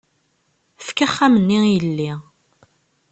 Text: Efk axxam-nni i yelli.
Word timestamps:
Efk 0.81 0.97
axxam-nni 1.05 1.59
i 1.67 1.71
yelli. 1.75 2.11